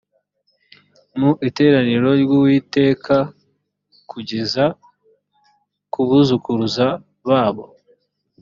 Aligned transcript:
mu 1.19 1.31
iteraniro 1.49 2.09
ry 2.21 2.31
uwiteka 2.39 3.15
kugeza 4.11 4.63
ku 5.91 5.99
buzukuruza 6.07 6.87
babo 7.27 7.65